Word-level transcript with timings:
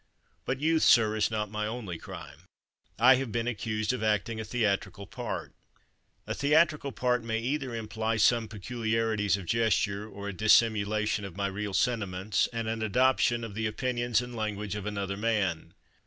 But 0.45 0.59
youth, 0.59 0.81
sir, 0.81 1.15
is 1.15 1.29
not 1.29 1.51
my 1.51 1.67
only 1.67 1.99
crime. 1.99 2.39
I 2.97 3.17
have 3.17 3.31
been 3.31 3.45
accused 3.45 3.93
of 3.93 4.01
acting 4.01 4.39
a 4.39 4.43
theatrical 4.43 5.05
part. 5.05 5.53
A 6.25 6.33
the 6.33 6.53
atrical 6.55 6.89
part 6.91 7.23
may 7.23 7.37
either 7.37 7.75
imply 7.75 8.17
some 8.17 8.47
peculiarities 8.47 9.37
of 9.37 9.45
gesture, 9.45 10.09
or 10.09 10.27
a 10.27 10.33
dissimulation 10.33 11.23
of 11.23 11.37
my 11.37 11.45
real 11.45 11.75
senti 11.75 12.07
ments, 12.07 12.49
and 12.51 12.67
an 12.67 12.81
adoption 12.81 13.43
of 13.43 13.53
the 13.53 13.67
opinions 13.67 14.21
and 14.21 14.35
language 14.35 14.73
of 14.73 14.87
another 14.87 15.17
man. 15.17 15.75